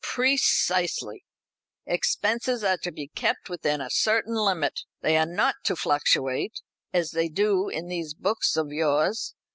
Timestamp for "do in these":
7.29-8.15